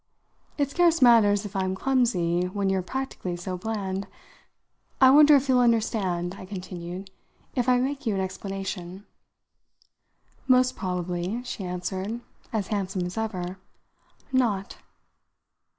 [0.57, 4.07] "It scarce matters if I'm clumsy when you're practically so bland.
[4.99, 7.11] I wonder if you'll understand," I continued,
[7.53, 9.05] "if I make you an explanation."
[10.47, 12.19] "Most probably," she answered,
[12.51, 13.59] as handsome as ever,
[14.31, 14.77] "not."